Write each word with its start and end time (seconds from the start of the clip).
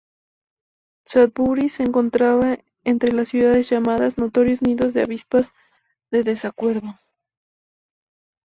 Sudbury 1.05 1.69
se 1.69 1.83
encontraba 1.83 2.57
entre 2.83 3.11
las 3.11 3.27
ciudades 3.29 3.69
llamadas 3.69 4.17
"notorios 4.17 4.63
nidos 4.63 4.95
de 4.95 5.03
avispas 5.03 5.53
de 6.09 6.23
desacuerdo". 6.23 6.97